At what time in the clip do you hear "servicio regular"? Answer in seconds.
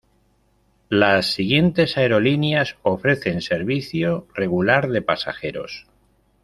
3.41-4.89